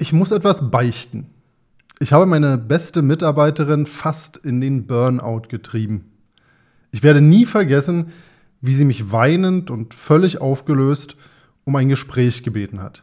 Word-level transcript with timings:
Ich 0.00 0.12
muss 0.12 0.30
etwas 0.30 0.70
beichten. 0.70 1.26
Ich 1.98 2.12
habe 2.12 2.24
meine 2.24 2.56
beste 2.56 3.02
Mitarbeiterin 3.02 3.84
fast 3.84 4.36
in 4.36 4.60
den 4.60 4.86
Burnout 4.86 5.48
getrieben. 5.48 6.12
Ich 6.92 7.02
werde 7.02 7.20
nie 7.20 7.44
vergessen, 7.44 8.12
wie 8.60 8.74
sie 8.74 8.84
mich 8.84 9.10
weinend 9.10 9.72
und 9.72 9.94
völlig 9.94 10.40
aufgelöst 10.40 11.16
um 11.64 11.74
ein 11.74 11.88
Gespräch 11.88 12.44
gebeten 12.44 12.80
hat. 12.80 13.02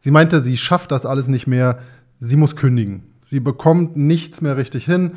Sie 0.00 0.10
meinte, 0.10 0.42
sie 0.42 0.58
schafft 0.58 0.92
das 0.92 1.06
alles 1.06 1.28
nicht 1.28 1.46
mehr, 1.46 1.78
sie 2.20 2.36
muss 2.36 2.56
kündigen. 2.56 3.04
Sie 3.22 3.40
bekommt 3.40 3.96
nichts 3.96 4.42
mehr 4.42 4.58
richtig 4.58 4.84
hin 4.84 5.12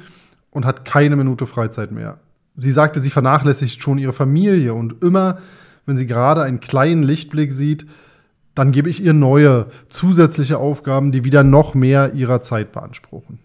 und 0.50 0.66
hat 0.66 0.86
keine 0.86 1.18
Minute 1.18 1.46
Freizeit 1.46 1.92
mehr. 1.92 2.20
Sie 2.56 2.72
sagte, 2.72 3.02
sie 3.02 3.10
vernachlässigt 3.10 3.84
schon 3.84 3.98
ihre 3.98 4.14
Familie 4.14 4.74
und 4.74 5.04
immer, 5.04 5.40
wenn 5.86 5.98
sie 5.98 6.08
gerade 6.08 6.42
einen 6.42 6.62
kleinen 6.62 7.04
Lichtblick 7.04 7.52
sieht, 7.52 7.86
dann 8.58 8.72
gebe 8.72 8.90
ich 8.90 9.04
ihr 9.04 9.14
neue, 9.14 9.68
zusätzliche 9.88 10.58
Aufgaben, 10.58 11.12
die 11.12 11.24
wieder 11.24 11.44
noch 11.44 11.76
mehr 11.76 12.14
ihrer 12.14 12.42
Zeit 12.42 12.72
beanspruchen. 12.72 13.38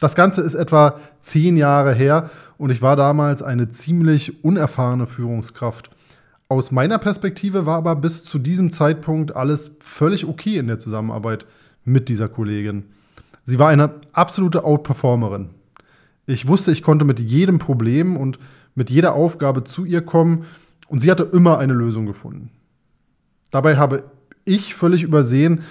Das 0.00 0.16
Ganze 0.16 0.40
ist 0.40 0.54
etwa 0.54 0.98
zehn 1.20 1.56
Jahre 1.56 1.94
her 1.94 2.30
und 2.58 2.70
ich 2.70 2.82
war 2.82 2.96
damals 2.96 3.44
eine 3.44 3.70
ziemlich 3.70 4.42
unerfahrene 4.42 5.06
Führungskraft. 5.06 5.90
Aus 6.48 6.72
meiner 6.72 6.98
Perspektive 6.98 7.64
war 7.64 7.76
aber 7.76 7.94
bis 7.94 8.24
zu 8.24 8.40
diesem 8.40 8.72
Zeitpunkt 8.72 9.36
alles 9.36 9.70
völlig 9.78 10.26
okay 10.26 10.58
in 10.58 10.66
der 10.66 10.80
Zusammenarbeit 10.80 11.46
mit 11.84 12.08
dieser 12.08 12.28
Kollegin. 12.28 12.86
Sie 13.46 13.60
war 13.60 13.68
eine 13.68 13.94
absolute 14.12 14.64
Outperformerin. 14.64 15.50
Ich 16.26 16.48
wusste, 16.48 16.72
ich 16.72 16.82
konnte 16.82 17.04
mit 17.04 17.20
jedem 17.20 17.60
Problem 17.60 18.16
und 18.16 18.40
mit 18.74 18.90
jeder 18.90 19.14
Aufgabe 19.14 19.62
zu 19.62 19.84
ihr 19.84 20.00
kommen 20.00 20.44
und 20.88 21.02
sie 21.02 21.10
hatte 21.12 21.28
immer 21.32 21.58
eine 21.58 21.72
Lösung 21.72 22.04
gefunden. 22.06 22.50
Dabei 23.54 23.76
habe 23.76 24.02
ich 24.44 24.74
völlig 24.74 25.04
übersehen, 25.04 25.62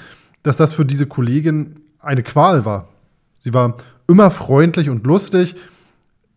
dass 0.42 0.56
das 0.56 0.72
für 0.72 0.86
diese 0.86 1.06
Kollegin 1.06 1.82
eine 2.00 2.24
Qual 2.24 2.64
war. 2.64 2.88
Sie 3.40 3.54
war 3.54 3.76
immer 4.08 4.32
freundlich 4.32 4.90
und 4.90 5.06
lustig. 5.06 5.56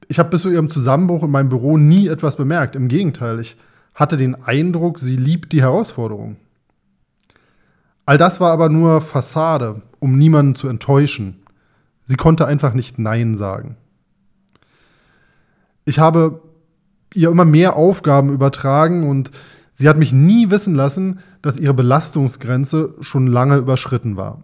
Ich 0.08 0.18
habe 0.18 0.30
bis 0.30 0.42
zu 0.42 0.50
ihrem 0.50 0.70
Zusammenbruch 0.70 1.22
in 1.22 1.30
meinem 1.30 1.48
Büro 1.48 1.78
nie 1.78 2.08
etwas 2.08 2.34
bemerkt. 2.34 2.74
Im 2.74 2.88
Gegenteil, 2.88 3.38
ich 3.38 3.56
hatte 3.94 4.16
den 4.16 4.34
Eindruck, 4.34 4.98
sie 4.98 5.14
liebt 5.14 5.52
die 5.52 5.62
Herausforderung. 5.62 6.34
All 8.06 8.18
das 8.18 8.40
war 8.40 8.50
aber 8.50 8.68
nur 8.68 9.00
Fassade, 9.00 9.82
um 10.00 10.18
niemanden 10.18 10.56
zu 10.56 10.66
enttäuschen. 10.66 11.44
Sie 12.06 12.16
konnte 12.16 12.46
einfach 12.46 12.74
nicht 12.74 12.98
Nein 12.98 13.36
sagen. 13.36 13.76
Ich 15.84 16.00
habe 16.00 16.42
ihr 17.14 17.30
immer 17.30 17.44
mehr 17.44 17.76
Aufgaben 17.76 18.32
übertragen 18.32 19.08
und 19.08 19.30
sie 19.76 19.88
hat 19.88 19.96
mich 19.96 20.12
nie 20.12 20.50
wissen 20.50 20.74
lassen, 20.74 21.20
dass 21.42 21.58
ihre 21.58 21.74
Belastungsgrenze 21.74 22.94
schon 23.00 23.28
lange 23.28 23.56
überschritten 23.56 24.16
war. 24.16 24.42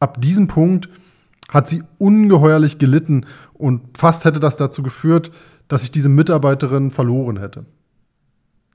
Ab 0.00 0.20
diesem 0.20 0.48
Punkt 0.48 0.88
hat 1.48 1.68
sie 1.68 1.82
ungeheuerlich 1.98 2.78
gelitten 2.78 3.26
und 3.54 3.98
fast 3.98 4.24
hätte 4.24 4.40
das 4.40 4.56
dazu 4.56 4.82
geführt, 4.82 5.30
dass 5.66 5.82
ich 5.82 5.90
diese 5.90 6.08
Mitarbeiterin 6.08 6.90
verloren 6.90 7.38
hätte. 7.38 7.66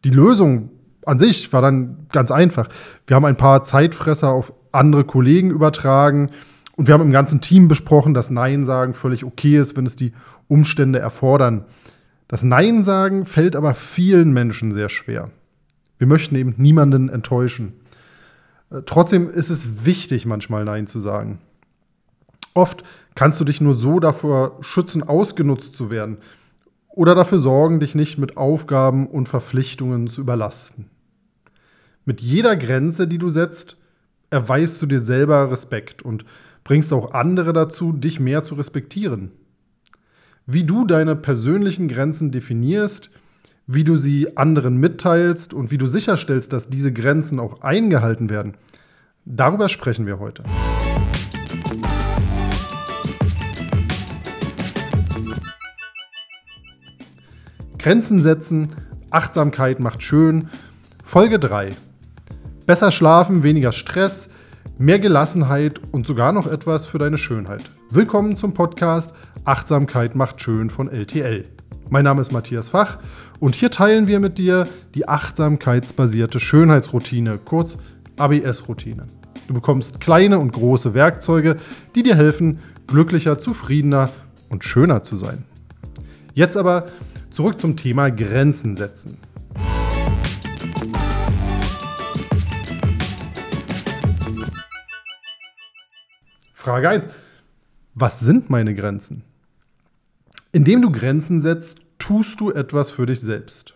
Die 0.04 0.10
Lösung 0.10 0.70
an 1.06 1.20
sich 1.20 1.52
war 1.54 1.62
dann 1.62 2.08
ganz 2.12 2.32
einfach. 2.32 2.70
Wir 3.08 3.16
haben 3.16 3.26
ein 3.26 3.38
paar 3.38 3.64
Zeitfresser 3.64 4.30
auf 4.30 4.54
andere 4.72 5.04
Kollegen 5.04 5.50
übertragen 5.50 6.30
und 6.76 6.88
wir 6.88 6.94
haben 6.94 7.04
im 7.04 7.12
ganzen 7.12 7.42
Team 7.42 7.68
besprochen, 7.68 8.14
dass 8.14 8.30
Nein 8.30 8.66
sagen 8.66 8.94
völlig 8.94 9.24
okay 9.24 9.58
ist, 9.58 9.78
wenn 9.78 9.86
es 9.86 9.96
die 9.96 10.14
Umstände 10.48 11.00
erfordern. 11.00 11.66
Das 12.34 12.42
Nein 12.42 12.84
sagen 12.84 13.28
fällt 13.28 13.56
aber 13.56 13.76
vielen 13.76 14.34
Menschen 14.34 14.72
sehr 14.72 14.90
schwer. 14.90 15.30
Wir 16.00 16.08
möchten 16.08 16.36
eben 16.36 16.56
niemanden 16.58 17.08
enttäuschen. 17.08 17.74
Äh, 18.72 18.82
trotzdem 18.88 19.30
ist 19.30 19.52
es 19.52 19.86
wichtig, 19.86 20.26
manchmal 20.26 20.66
Nein 20.66 20.88
zu 20.88 21.00
sagen. 21.00 21.38
Oft 22.56 22.84
kannst 23.14 23.40
du 23.40 23.46
dich 23.46 23.62
nur 23.62 23.76
so 23.76 24.00
davor 24.00 24.58
schützen, 24.62 25.04
ausgenutzt 25.04 25.76
zu 25.76 25.92
werden 25.92 26.18
oder 26.90 27.14
dafür 27.14 27.38
sorgen, 27.38 27.80
dich 27.80 27.94
nicht 27.94 28.18
mit 28.18 28.36
Aufgaben 28.36 29.06
und 29.06 29.30
Verpflichtungen 29.30 30.08
zu 30.08 30.22
überlasten. 30.22 30.90
Mit 32.04 32.20
jeder 32.20 32.56
Grenze, 32.56 33.08
die 33.08 33.20
du 33.20 33.30
setzt, 33.30 33.78
erweist 34.32 34.82
du 34.82 34.88
dir 34.88 35.02
selber 35.02 35.52
Respekt 35.52 36.02
und 36.02 36.26
bringst 36.64 36.94
auch 36.94 37.14
andere 37.14 37.54
dazu, 37.54 37.92
dich 37.92 38.20
mehr 38.20 38.44
zu 38.44 38.56
respektieren. 38.56 39.34
Wie 40.46 40.66
du 40.66 40.86
deine 40.86 41.16
persönlichen 41.16 41.88
Grenzen 41.88 42.32
definierst, 42.32 43.10
wie 43.66 43.86
du 43.86 43.96
sie 43.96 44.36
anderen 44.36 44.76
mitteilst 44.76 45.54
und 45.54 45.72
wie 45.72 45.78
du 45.78 45.88
sicherstellst, 45.88 46.52
dass 46.52 46.68
diese 46.68 46.92
Grenzen 46.92 47.40
auch 47.40 47.62
eingehalten 47.62 48.30
werden. 48.30 48.56
Darüber 49.24 49.70
sprechen 49.70 50.06
wir 50.06 50.20
heute. 50.20 50.44
Grenzen 57.78 58.20
setzen, 58.20 58.76
Achtsamkeit 59.12 59.80
macht 59.80 60.04
schön. 60.04 60.50
Folge 61.06 61.40
3. 61.40 61.70
Besser 62.66 62.92
schlafen, 62.92 63.44
weniger 63.44 63.72
Stress, 63.72 64.28
mehr 64.78 65.00
Gelassenheit 65.00 65.82
und 65.92 66.08
sogar 66.08 66.32
noch 66.32 66.48
etwas 66.48 66.86
für 66.86 66.98
deine 66.98 67.18
Schönheit. 67.18 67.64
Willkommen 67.90 68.38
zum 68.38 68.54
Podcast 68.54 69.14
Achtsamkeit 69.46 70.16
macht 70.16 70.42
schön 70.42 70.70
von 70.70 70.90
LTL. 70.90 71.44
Mein 71.90 72.06
Name 72.06 72.22
ist 72.22 72.32
Matthias 72.32 72.70
Fach 72.70 72.98
und 73.40 73.56
hier 73.56 73.72
teilen 73.72 74.08
wir 74.08 74.20
mit 74.20 74.38
dir 74.38 74.68
die 74.96 75.08
achtsamkeitsbasierte 75.08 76.40
Schönheitsroutine, 76.40 77.40
kurz 77.44 77.78
ABS-Routine. 78.18 79.08
Du 79.48 79.54
bekommst 79.54 80.00
kleine 80.00 80.40
und 80.40 80.54
große 80.54 80.94
Werkzeuge, 80.94 81.58
die 81.96 82.04
dir 82.04 82.16
helfen, 82.16 82.60
glücklicher, 82.88 83.38
zufriedener 83.38 84.10
und 84.50 84.64
schöner 84.64 85.04
zu 85.04 85.18
sein. 85.18 85.46
Jetzt 86.34 86.58
aber 86.58 86.88
zurück 87.30 87.60
zum 87.60 87.76
Thema 87.76 88.10
Grenzen 88.10 88.78
setzen. 88.78 89.18
Frage 96.64 96.88
1. 96.88 97.10
Was 97.94 98.22
sind 98.22 98.50
meine 98.50 98.74
Grenzen? 98.74 99.24
Indem 100.54 100.82
du 100.82 100.94
Grenzen 100.94 101.42
setzt, 101.42 101.82
tust 102.00 102.40
du 102.40 102.52
etwas 102.52 102.90
für 102.90 103.06
dich 103.06 103.20
selbst. 103.20 103.74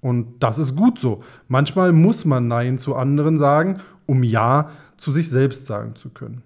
Und 0.00 0.42
das 0.42 0.56
ist 0.56 0.76
gut 0.76 0.98
so. 0.98 1.22
Manchmal 1.46 1.92
muss 1.92 2.24
man 2.24 2.48
Nein 2.48 2.78
zu 2.78 2.96
anderen 2.96 3.36
sagen, 3.36 3.80
um 4.06 4.22
Ja 4.22 4.70
zu 4.96 5.12
sich 5.12 5.28
selbst 5.28 5.66
sagen 5.66 5.94
zu 5.94 6.08
können. 6.08 6.40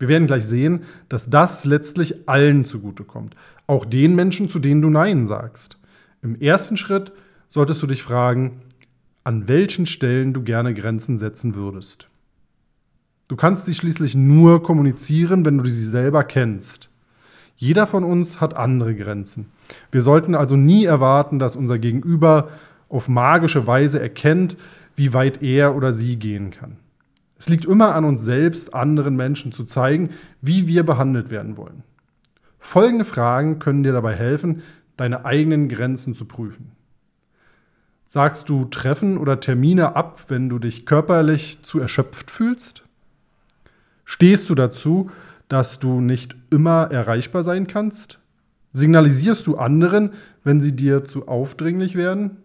Wir 0.00 0.08
werden 0.08 0.26
gleich 0.26 0.44
sehen, 0.44 0.82
dass 1.08 1.30
das 1.30 1.64
letztlich 1.64 2.28
allen 2.28 2.64
zugutekommt. 2.64 3.36
Auch 3.68 3.84
den 3.84 4.16
Menschen, 4.16 4.50
zu 4.50 4.58
denen 4.58 4.82
du 4.82 4.90
Nein 4.90 5.28
sagst. 5.28 5.78
Im 6.20 6.34
ersten 6.40 6.76
Schritt 6.76 7.12
solltest 7.48 7.80
du 7.80 7.86
dich 7.86 8.02
fragen, 8.02 8.62
an 9.22 9.46
welchen 9.46 9.86
Stellen 9.86 10.32
du 10.32 10.42
gerne 10.42 10.74
Grenzen 10.74 11.20
setzen 11.20 11.54
würdest. 11.54 12.08
Du 13.28 13.36
kannst 13.36 13.66
sie 13.66 13.74
schließlich 13.74 14.14
nur 14.14 14.62
kommunizieren, 14.62 15.44
wenn 15.44 15.58
du 15.58 15.68
sie 15.68 15.88
selber 15.88 16.22
kennst. 16.22 16.90
Jeder 17.56 17.86
von 17.86 18.04
uns 18.04 18.40
hat 18.40 18.54
andere 18.54 18.94
Grenzen. 18.94 19.46
Wir 19.90 20.02
sollten 20.02 20.34
also 20.34 20.56
nie 20.56 20.84
erwarten, 20.84 21.38
dass 21.38 21.56
unser 21.56 21.78
Gegenüber 21.78 22.50
auf 22.88 23.08
magische 23.08 23.66
Weise 23.66 24.00
erkennt, 24.00 24.56
wie 24.94 25.12
weit 25.12 25.42
er 25.42 25.74
oder 25.74 25.92
sie 25.92 26.16
gehen 26.16 26.50
kann. 26.50 26.76
Es 27.38 27.48
liegt 27.48 27.64
immer 27.64 27.94
an 27.94 28.04
uns 28.04 28.22
selbst, 28.22 28.74
anderen 28.74 29.16
Menschen 29.16 29.52
zu 29.52 29.64
zeigen, 29.64 30.10
wie 30.40 30.66
wir 30.68 30.84
behandelt 30.84 31.30
werden 31.30 31.56
wollen. 31.56 31.82
Folgende 32.58 33.04
Fragen 33.04 33.58
können 33.58 33.82
dir 33.82 33.92
dabei 33.92 34.14
helfen, 34.14 34.62
deine 34.96 35.24
eigenen 35.24 35.68
Grenzen 35.68 36.14
zu 36.14 36.24
prüfen. 36.24 36.72
Sagst 38.06 38.48
du 38.48 38.64
Treffen 38.64 39.18
oder 39.18 39.40
Termine 39.40 39.96
ab, 39.96 40.24
wenn 40.28 40.48
du 40.48 40.58
dich 40.58 40.86
körperlich 40.86 41.58
zu 41.62 41.80
erschöpft 41.80 42.30
fühlst? 42.30 42.85
Stehst 44.08 44.48
du 44.48 44.54
dazu, 44.54 45.10
dass 45.48 45.80
du 45.80 46.00
nicht 46.00 46.36
immer 46.50 46.90
erreichbar 46.90 47.42
sein 47.42 47.66
kannst? 47.66 48.20
Signalisierst 48.72 49.46
du 49.46 49.56
anderen, 49.56 50.12
wenn 50.44 50.60
sie 50.60 50.74
dir 50.74 51.04
zu 51.04 51.26
aufdringlich 51.26 51.96
werden? 51.96 52.38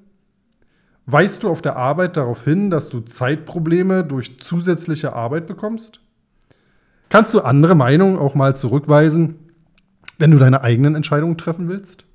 Weist 1.05 1.43
du 1.43 1.49
auf 1.49 1.61
der 1.61 1.75
Arbeit 1.75 2.17
darauf 2.17 2.43
hin, 2.43 2.71
dass 2.71 2.89
du 2.89 3.01
Zeitprobleme 3.01 4.03
durch 4.03 4.39
zusätzliche 4.39 5.13
Arbeit 5.13 5.45
bekommst? 5.45 6.01
Kannst 7.09 7.33
du 7.33 7.41
andere 7.41 7.75
Meinungen 7.75 8.17
auch 8.17 8.33
mal 8.33 8.55
zurückweisen, 8.55 9.35
wenn 10.17 10.31
du 10.31 10.39
deine 10.39 10.61
eigenen 10.61 10.95
Entscheidungen 10.95 11.37
treffen 11.37 11.69
willst? 11.69 12.05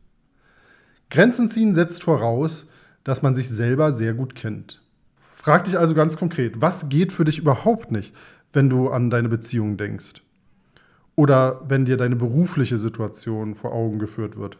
Grenzen 1.08 1.48
ziehen 1.50 1.74
setzt 1.74 2.02
voraus, 2.02 2.66
dass 3.04 3.22
man 3.22 3.36
sich 3.36 3.48
selber 3.48 3.94
sehr 3.94 4.12
gut 4.12 4.34
kennt. 4.34 4.82
Frag 5.34 5.66
dich 5.66 5.78
also 5.78 5.94
ganz 5.94 6.16
konkret, 6.16 6.60
was 6.60 6.88
geht 6.88 7.12
für 7.12 7.24
dich 7.24 7.38
überhaupt 7.38 7.92
nicht, 7.92 8.12
wenn 8.56 8.68
du 8.68 8.90
an 8.90 9.10
deine 9.10 9.28
Beziehung 9.28 9.76
denkst? 9.76 10.22
oder 11.16 11.62
wenn 11.66 11.86
dir 11.86 11.96
deine 11.96 12.14
berufliche 12.14 12.78
Situation 12.78 13.54
vor 13.54 13.72
Augen 13.72 13.98
geführt 13.98 14.36
wird. 14.36 14.58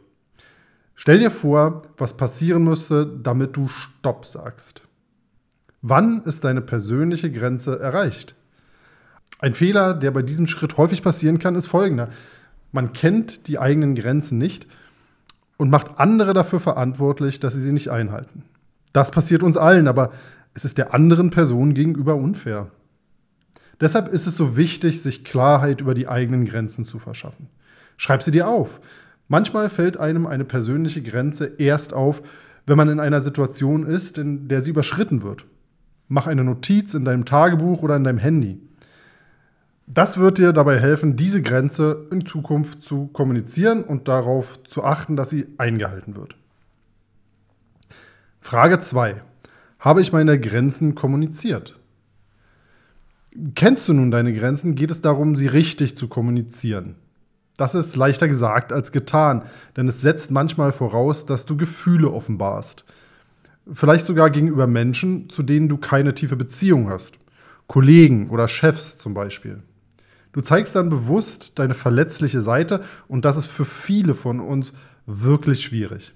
Stell 0.94 1.18
dir 1.18 1.30
vor, 1.30 1.82
was 1.98 2.16
passieren 2.16 2.64
müsste, 2.64 3.06
damit 3.06 3.54
du 3.56 3.68
Stopp 3.68 4.24
sagst. 4.24 4.80
Wann 5.82 6.22
ist 6.22 6.42
deine 6.44 6.62
persönliche 6.62 7.30
Grenze 7.30 7.78
erreicht? 7.78 8.34
Ein 9.38 9.52
Fehler, 9.52 9.92
der 9.92 10.10
bei 10.10 10.22
diesem 10.22 10.46
Schritt 10.46 10.78
häufig 10.78 11.02
passieren 11.02 11.38
kann, 11.38 11.54
ist 11.54 11.66
folgender. 11.66 12.08
Man 12.72 12.94
kennt 12.94 13.46
die 13.46 13.58
eigenen 13.58 13.94
Grenzen 13.94 14.38
nicht 14.38 14.66
und 15.58 15.70
macht 15.70 16.00
andere 16.00 16.32
dafür 16.32 16.60
verantwortlich, 16.60 17.38
dass 17.38 17.52
sie 17.52 17.60
sie 17.60 17.72
nicht 17.72 17.90
einhalten. 17.90 18.44
Das 18.94 19.10
passiert 19.10 19.42
uns 19.42 19.58
allen, 19.58 19.86
aber 19.86 20.12
es 20.54 20.64
ist 20.64 20.78
der 20.78 20.94
anderen 20.94 21.28
Person 21.28 21.74
gegenüber 21.74 22.16
unfair. 22.16 22.70
Deshalb 23.80 24.08
ist 24.08 24.26
es 24.26 24.36
so 24.36 24.56
wichtig, 24.56 25.02
sich 25.02 25.24
Klarheit 25.24 25.80
über 25.80 25.94
die 25.94 26.08
eigenen 26.08 26.46
Grenzen 26.46 26.86
zu 26.86 26.98
verschaffen. 26.98 27.48
Schreib 27.96 28.22
sie 28.22 28.30
dir 28.30 28.48
auf. 28.48 28.80
Manchmal 29.28 29.70
fällt 29.70 29.96
einem 29.96 30.26
eine 30.26 30.44
persönliche 30.44 31.02
Grenze 31.02 31.46
erst 31.58 31.92
auf, 31.92 32.22
wenn 32.66 32.76
man 32.76 32.88
in 32.88 33.00
einer 33.00 33.22
Situation 33.22 33.86
ist, 33.86 34.18
in 34.18 34.48
der 34.48 34.62
sie 34.62 34.70
überschritten 34.70 35.22
wird. 35.22 35.44
Mach 36.08 36.26
eine 36.26 36.44
Notiz 36.44 36.94
in 36.94 37.04
deinem 37.04 37.24
Tagebuch 37.24 37.82
oder 37.82 37.96
in 37.96 38.04
deinem 38.04 38.18
Handy. 38.18 38.60
Das 39.88 40.18
wird 40.18 40.38
dir 40.38 40.52
dabei 40.52 40.80
helfen, 40.80 41.16
diese 41.16 41.42
Grenze 41.42 42.08
in 42.10 42.26
Zukunft 42.26 42.82
zu 42.82 43.06
kommunizieren 43.08 43.84
und 43.84 44.08
darauf 44.08 44.62
zu 44.64 44.82
achten, 44.82 45.16
dass 45.16 45.30
sie 45.30 45.46
eingehalten 45.58 46.16
wird. 46.16 46.34
Frage 48.40 48.80
2. 48.80 49.22
Habe 49.78 50.00
ich 50.00 50.12
meine 50.12 50.40
Grenzen 50.40 50.94
kommuniziert? 50.94 51.78
Kennst 53.54 53.86
du 53.88 53.92
nun 53.92 54.10
deine 54.10 54.32
Grenzen, 54.32 54.74
geht 54.74 54.90
es 54.90 55.02
darum, 55.02 55.36
sie 55.36 55.46
richtig 55.46 55.96
zu 55.96 56.08
kommunizieren. 56.08 56.94
Das 57.56 57.74
ist 57.74 57.96
leichter 57.96 58.28
gesagt 58.28 58.72
als 58.72 58.92
getan, 58.92 59.42
denn 59.76 59.88
es 59.88 60.00
setzt 60.00 60.30
manchmal 60.30 60.72
voraus, 60.72 61.26
dass 61.26 61.46
du 61.46 61.56
Gefühle 61.56 62.10
offenbarst. 62.10 62.84
Vielleicht 63.72 64.06
sogar 64.06 64.30
gegenüber 64.30 64.66
Menschen, 64.66 65.28
zu 65.28 65.42
denen 65.42 65.68
du 65.68 65.76
keine 65.76 66.14
tiefe 66.14 66.36
Beziehung 66.36 66.88
hast. 66.88 67.14
Kollegen 67.66 68.30
oder 68.30 68.46
Chefs 68.48 68.96
zum 68.96 69.14
Beispiel. 69.14 69.62
Du 70.32 70.40
zeigst 70.40 70.76
dann 70.76 70.90
bewusst 70.90 71.52
deine 71.56 71.74
verletzliche 71.74 72.40
Seite 72.40 72.84
und 73.08 73.24
das 73.24 73.36
ist 73.36 73.46
für 73.46 73.64
viele 73.64 74.14
von 74.14 74.40
uns 74.40 74.74
wirklich 75.06 75.62
schwierig. 75.62 76.12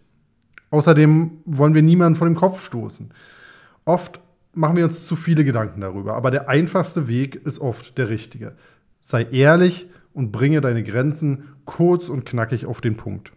Außerdem 0.70 1.38
wollen 1.46 1.74
wir 1.74 1.82
niemanden 1.82 2.16
vor 2.16 2.28
dem 2.28 2.36
Kopf 2.36 2.64
stoßen. 2.64 3.12
Oft 3.84 4.20
machen 4.52 4.76
wir 4.76 4.84
uns 4.84 5.06
zu 5.06 5.16
viele 5.16 5.44
Gedanken 5.44 5.80
darüber, 5.80 6.14
aber 6.14 6.30
der 6.30 6.48
einfachste 6.48 7.08
Weg 7.08 7.34
ist 7.34 7.60
oft 7.60 7.96
der 7.98 8.08
richtige. 8.08 8.56
Sei 9.02 9.24
ehrlich 9.24 9.88
und 10.12 10.32
bringe 10.32 10.60
deine 10.60 10.82
Grenzen 10.82 11.44
kurz 11.64 12.08
und 12.08 12.26
knackig 12.26 12.66
auf 12.66 12.80
den 12.80 12.96
Punkt. 12.96 13.32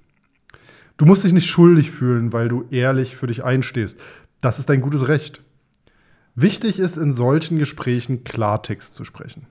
Du 0.98 1.06
musst 1.06 1.24
dich 1.24 1.34
nicht 1.34 1.48
schuldig 1.48 1.92
fühlen, 1.92 2.34
weil 2.34 2.48
du 2.48 2.66
ehrlich 2.70 3.16
für 3.16 3.28
dich 3.28 3.44
einstehst. 3.44 4.00
Das 4.42 4.60
ist 4.60 4.70
dein 4.70 4.82
gutes 4.82 5.08
Recht. 5.08 5.42
Wichtig 6.36 6.80
ist 6.80 6.98
in 6.98 7.14
solchen 7.14 7.58
Gesprächen 7.58 8.24
Klartext 8.24 8.96
zu 8.96 9.06
sprechen. 9.06 9.46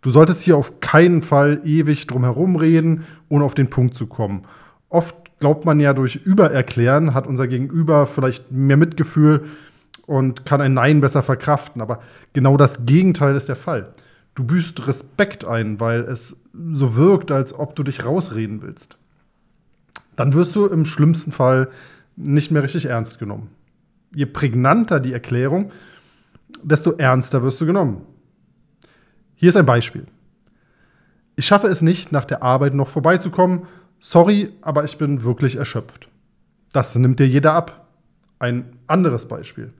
Du 0.00 0.10
solltest 0.10 0.42
hier 0.42 0.56
auf 0.56 0.80
keinen 0.80 1.22
Fall 1.22 1.62
ewig 1.64 2.06
drum 2.06 2.24
herum 2.24 2.56
reden, 2.56 3.04
ohne 3.28 3.44
auf 3.44 3.54
den 3.54 3.70
Punkt 3.70 3.96
zu 3.96 4.06
kommen. 4.06 4.42
Oft 4.88 5.16
glaubt 5.40 5.64
man 5.64 5.80
ja, 5.80 5.94
durch 5.94 6.16
Übererklären 6.16 7.14
hat 7.14 7.26
unser 7.26 7.48
Gegenüber 7.48 8.06
vielleicht 8.06 8.52
mehr 8.52 8.76
Mitgefühl 8.76 9.44
und 10.06 10.44
kann 10.44 10.60
ein 10.60 10.74
Nein 10.74 11.00
besser 11.00 11.22
verkraften. 11.22 11.80
Aber 11.80 12.00
genau 12.32 12.56
das 12.56 12.84
Gegenteil 12.86 13.34
ist 13.36 13.48
der 13.48 13.56
Fall. 13.56 13.92
Du 14.34 14.44
büßt 14.44 14.86
Respekt 14.86 15.44
ein, 15.44 15.78
weil 15.80 16.00
es 16.00 16.36
so 16.52 16.96
wirkt, 16.96 17.30
als 17.30 17.56
ob 17.56 17.76
du 17.76 17.82
dich 17.82 18.04
rausreden 18.04 18.62
willst. 18.62 18.98
Dann 20.16 20.34
wirst 20.34 20.54
du 20.56 20.66
im 20.66 20.84
schlimmsten 20.84 21.32
Fall 21.32 21.68
nicht 22.16 22.50
mehr 22.50 22.62
richtig 22.62 22.86
ernst 22.86 23.18
genommen. 23.18 23.50
Je 24.14 24.26
prägnanter 24.26 25.00
die 25.00 25.12
Erklärung, 25.12 25.72
desto 26.62 26.92
ernster 26.92 27.42
wirst 27.42 27.60
du 27.60 27.66
genommen. 27.66 28.02
Hier 29.34 29.48
ist 29.48 29.56
ein 29.56 29.66
Beispiel. 29.66 30.06
Ich 31.36 31.46
schaffe 31.46 31.66
es 31.66 31.82
nicht, 31.82 32.12
nach 32.12 32.24
der 32.24 32.42
Arbeit 32.42 32.74
noch 32.74 32.88
vorbeizukommen. 32.88 33.62
Sorry, 34.00 34.52
aber 34.62 34.84
ich 34.84 34.98
bin 34.98 35.24
wirklich 35.24 35.56
erschöpft. 35.56 36.08
Das 36.72 36.94
nimmt 36.94 37.18
dir 37.18 37.26
jeder 37.26 37.54
ab. 37.54 37.88
Ein 38.38 38.76
anderes 38.86 39.26
Beispiel. 39.26 39.72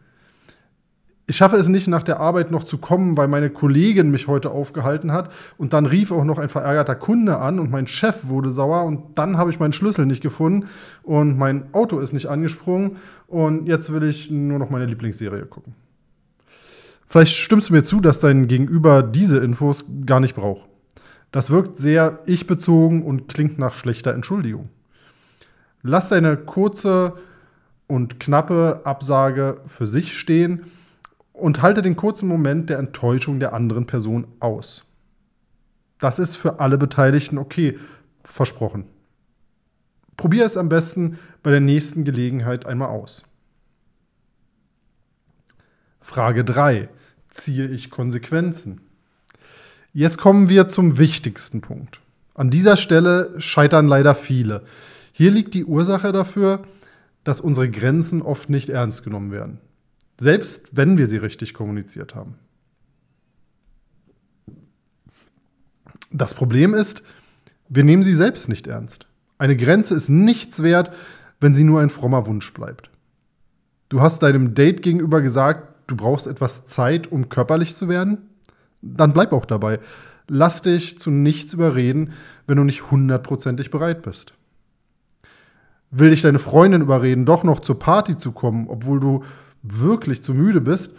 Ich 1.27 1.37
schaffe 1.37 1.57
es 1.57 1.69
nicht, 1.69 1.89
nach 1.89 2.03
der 2.03 2.21
Arbeit 2.21 2.51
noch 2.51 2.65
zu 2.65 2.77
kommen, 2.77 3.17
weil 3.17 3.29
meine 3.29 3.49
Kollegin 3.49 4.11
mich 4.11 4.29
heute 4.29 4.51
aufgehalten 4.51 5.13
hat. 5.13 5.33
Und 5.57 5.73
dann 5.73 5.87
rief 5.87 6.13
auch 6.13 6.25
noch 6.25 6.39
ein 6.39 6.51
verärgerter 6.51 6.95
Kunde 6.95 7.39
an 7.39 7.59
und 7.59 7.71
mein 7.71 7.87
Chef 7.87 8.17
wurde 8.25 8.51
sauer. 8.51 8.85
Und 8.85 9.17
dann 9.19 9.39
habe 9.39 9.51
ich 9.51 9.59
meinen 9.59 9.73
Schlüssel 9.73 10.05
nicht 10.05 10.23
gefunden 10.23 10.69
und 11.03 11.39
mein 11.39 11.73
Auto 11.73 11.99
ist 11.99 12.13
nicht 12.13 12.27
angesprungen. 12.27 12.97
Und 13.27 13.67
jetzt 13.67 13.91
will 13.91 14.03
ich 14.03 14.31
nur 14.31 14.59
noch 14.59 14.69
meine 14.69 14.85
Lieblingsserie 14.85 15.47
gucken. 15.47 15.75
Vielleicht 17.07 17.37
stimmst 17.37 17.71
du 17.71 17.73
mir 17.73 17.85
zu, 17.85 18.01
dass 18.01 18.21
dein 18.21 18.47
Gegenüber 18.47 19.03
diese 19.03 19.39
Infos 19.39 19.85
gar 20.05 20.21
nicht 20.21 20.35
braucht. 20.35 20.69
Das 21.33 21.49
wirkt 21.49 21.79
sehr 21.79 22.19
ich-bezogen 22.27 23.03
und 23.03 23.29
klingt 23.29 23.59
nach 23.59 23.73
schlechter 23.73 24.13
Entschuldigung. 24.13 24.69
Lass 25.83 26.11
deine 26.11 26.37
kurze 26.37 27.15
und 27.87 28.21
knappe 28.21 28.83
Absage 28.85 29.57
für 29.67 29.87
sich 29.87 30.19
stehen 30.19 30.65
und 31.35 31.61
halte 31.61 31.83
den 31.83 31.97
kurzen 31.97 32.29
Moment 32.29 32.71
der 32.71 32.79
Enttäuschung 32.79 33.41
der 33.41 33.53
anderen 33.53 33.87
Person 33.87 34.27
aus. 34.41 34.85
Das 35.99 36.19
ist 36.19 36.37
für 36.37 36.61
alle 36.61 36.79
Beteiligten 36.79 37.37
okay, 37.39 37.79
versprochen. 38.23 38.87
Probier 40.17 40.47
es 40.47 40.57
am 40.57 40.69
besten 40.69 41.19
bei 41.43 41.51
der 41.51 41.61
nächsten 41.61 42.05
Gelegenheit 42.05 42.67
einmal 42.67 42.89
aus. 42.89 43.25
Frage 46.01 46.45
3. 46.45 46.89
Ziehe 47.31 47.67
ich 47.67 47.91
Konsequenzen? 47.91 48.81
Jetzt 49.93 50.19
kommen 50.19 50.49
wir 50.49 50.69
zum 50.69 50.99
wichtigsten 50.99 51.61
Punkt. 51.61 52.01
An 52.35 52.51
dieser 52.51 52.77
Stelle 52.77 53.35
scheitern 53.39 53.89
leider 53.89 54.15
viele. 54.15 54.63
Hier 55.13 55.31
liegt 55.31 55.55
die 55.55 55.65
Ursache 55.65 56.13
dafür, 56.13 56.63
dass 57.25 57.41
unsere 57.41 57.71
Grenzen 57.71 58.23
oft 58.23 58.51
nicht 58.51 58.69
ernst 58.69 59.03
genommen 59.03 59.33
werden. 59.33 59.61
Selbst 60.19 60.69
wenn 60.73 60.99
wir 60.99 61.07
sie 61.07 61.17
richtig 61.17 61.55
kommuniziert 61.55 62.15
haben. 62.15 62.37
Das 66.11 66.35
Problem 66.35 66.75
ist, 66.75 67.03
wir 67.69 67.83
nehmen 67.83 68.05
sie 68.05 68.15
selbst 68.15 68.49
nicht 68.49 68.67
ernst. 68.67 69.07
Eine 69.39 69.57
Grenze 69.57 69.95
ist 69.95 70.09
nichts 70.09 70.63
wert, 70.63 70.93
wenn 71.41 71.55
sie 71.55 71.65
nur 71.65 71.81
ein 71.81 71.91
frommer 71.91 72.27
Wunsch 72.27 72.53
bleibt. 72.55 72.91
Du 73.89 74.01
hast 74.01 74.23
deinem 74.23 74.55
Date 74.55 74.83
gegenüber 74.83 75.21
gesagt, 75.21 75.75
du 75.89 75.97
brauchst 75.97 76.27
etwas 76.27 76.67
Zeit, 76.67 77.11
um 77.11 77.29
körperlich 77.29 77.75
zu 77.75 77.89
werden. 77.89 78.19
Dann 78.81 79.13
bleib 79.13 79.33
auch 79.33 79.45
dabei. 79.45 79.81
Lass 80.29 80.63
dich 80.63 80.99
zu 80.99 81.11
nichts 81.11 81.53
überreden, 81.53 82.13
wenn 82.47 82.57
du 82.57 82.65
nicht 82.65 82.91
hundertprozentig 82.91 83.71
bereit 83.71 84.03
bist. 84.03 84.35
Will 85.91 86.11
dich 86.11 86.23
deine 86.23 86.39
Freundin 86.39 86.83
überreden, 86.83 87.27
doch 87.27 87.45
noch 87.45 87.61
zur 87.61 87.79
Party 87.79 88.17
zu 88.17 88.33
kommen, 88.33 88.69
obwohl 88.69 89.01
du 89.01 89.25
wirklich 89.65 90.23
zu 90.23 90.35
müde 90.35 90.61
bist, 90.61 90.95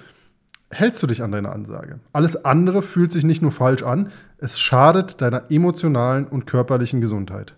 hältst 0.72 1.02
du 1.02 1.08
dich 1.08 1.22
an 1.24 1.32
deine 1.32 1.52
Ansage. 1.52 2.00
Alles 2.12 2.44
andere 2.44 2.82
fühlt 2.82 3.12
sich 3.12 3.24
nicht 3.24 3.42
nur 3.42 3.52
falsch 3.52 3.84
an, 3.84 4.10
es 4.38 4.60
schadet 4.60 5.22
deiner 5.22 5.50
emotionalen 5.50 6.26
und 6.26 6.48
körperlichen 6.48 7.00
Gesundheit. 7.00 7.56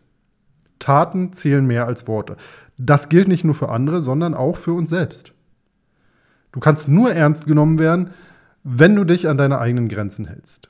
Taten 0.80 1.34
zählen 1.34 1.66
mehr 1.66 1.88
als 1.88 2.08
Worte. 2.08 2.38
Das 2.78 3.10
gilt 3.10 3.28
nicht 3.28 3.44
nur 3.44 3.56
für 3.56 3.70
andere, 3.70 4.02
sondern 4.02 4.36
auch 4.36 4.58
für 4.58 4.74
uns 4.74 4.90
selbst. 4.90 5.34
Du 6.52 6.60
kannst 6.60 6.88
nur 6.88 7.12
ernst 7.12 7.48
genommen 7.48 7.80
werden, 7.80 8.12
wenn 8.64 8.96
du 8.96 9.04
dich 9.04 9.28
an 9.28 9.38
deine 9.38 9.60
eigenen 9.60 9.88
Grenzen 9.88 10.26
hältst. 10.26 10.70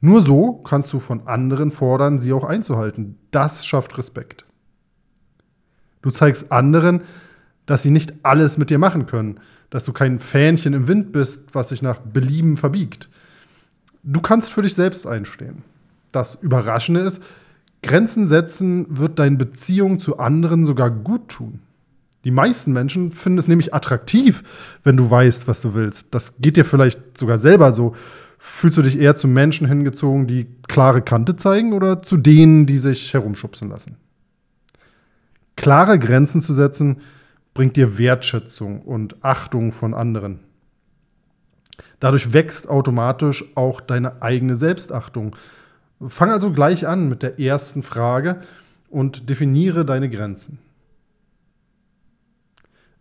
Nur 0.00 0.22
so 0.22 0.52
kannst 0.52 0.92
du 0.92 1.00
von 1.00 1.26
anderen 1.26 1.70
fordern, 1.70 2.18
sie 2.18 2.32
auch 2.32 2.44
einzuhalten. 2.44 3.18
Das 3.30 3.66
schafft 3.66 3.98
Respekt. 3.98 4.44
Du 6.02 6.10
zeigst 6.10 6.52
anderen, 6.52 7.00
dass 7.66 7.82
sie 7.82 7.90
nicht 7.90 8.14
alles 8.22 8.58
mit 8.58 8.70
dir 8.70 8.78
machen 8.78 9.06
können, 9.06 9.40
dass 9.70 9.84
du 9.84 9.92
kein 9.92 10.20
Fähnchen 10.20 10.74
im 10.74 10.88
Wind 10.88 11.12
bist, 11.12 11.42
was 11.52 11.70
sich 11.70 11.82
nach 11.82 11.98
Belieben 11.98 12.56
verbiegt. 12.56 13.08
Du 14.02 14.20
kannst 14.20 14.50
für 14.50 14.62
dich 14.62 14.74
selbst 14.74 15.06
einstehen. 15.06 15.62
Das 16.12 16.36
Überraschende 16.36 17.00
ist, 17.00 17.20
Grenzen 17.82 18.28
setzen 18.28 18.86
wird 18.88 19.18
deine 19.18 19.36
Beziehung 19.36 20.00
zu 20.00 20.18
anderen 20.18 20.64
sogar 20.64 20.90
gut 20.90 21.28
tun. 21.28 21.60
Die 22.24 22.30
meisten 22.32 22.72
Menschen 22.72 23.12
finden 23.12 23.38
es 23.38 23.46
nämlich 23.46 23.72
attraktiv, 23.72 24.42
wenn 24.82 24.96
du 24.96 25.08
weißt, 25.08 25.46
was 25.46 25.60
du 25.60 25.74
willst. 25.74 26.08
Das 26.12 26.34
geht 26.40 26.56
dir 26.56 26.64
vielleicht 26.64 27.16
sogar 27.16 27.38
selber 27.38 27.72
so. 27.72 27.94
Fühlst 28.38 28.78
du 28.78 28.82
dich 28.82 28.98
eher 28.98 29.14
zu 29.14 29.28
Menschen 29.28 29.68
hingezogen, 29.68 30.26
die 30.26 30.46
klare 30.66 31.02
Kante 31.02 31.36
zeigen 31.36 31.72
oder 31.72 32.02
zu 32.02 32.16
denen, 32.16 32.66
die 32.66 32.78
sich 32.78 33.14
herumschubsen 33.14 33.68
lassen? 33.68 33.96
Klare 35.54 35.98
Grenzen 35.98 36.40
zu 36.40 36.52
setzen, 36.52 36.98
bringt 37.56 37.76
dir 37.76 37.96
Wertschätzung 37.96 38.82
und 38.82 39.24
Achtung 39.24 39.72
von 39.72 39.94
anderen. 39.94 40.40
Dadurch 42.00 42.34
wächst 42.34 42.68
automatisch 42.68 43.44
auch 43.54 43.80
deine 43.80 44.20
eigene 44.20 44.56
Selbstachtung. 44.56 45.34
Fang 46.06 46.30
also 46.30 46.52
gleich 46.52 46.86
an 46.86 47.08
mit 47.08 47.22
der 47.22 47.40
ersten 47.40 47.82
Frage 47.82 48.42
und 48.90 49.30
definiere 49.30 49.86
deine 49.86 50.10
Grenzen. 50.10 50.58